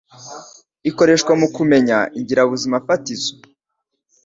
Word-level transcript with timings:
ikoreshwa 0.89 1.33
mu 1.41 1.47
kumenya 1.55 1.97
ingirabuzimafatizo 2.17 3.31